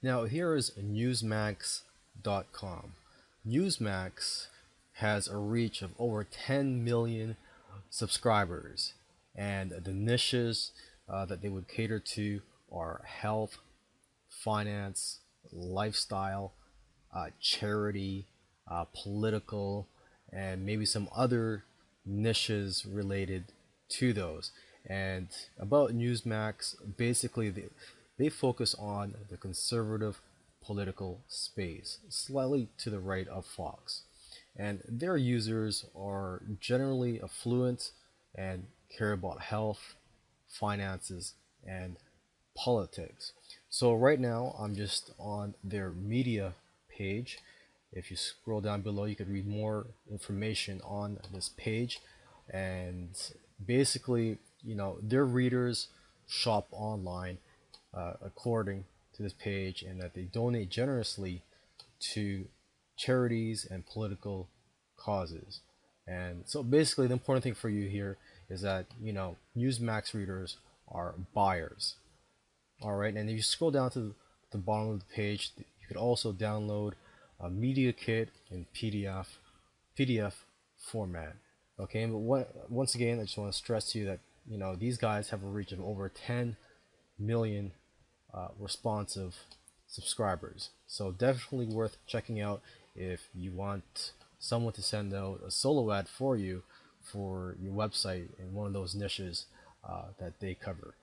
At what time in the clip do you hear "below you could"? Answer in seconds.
48.82-49.30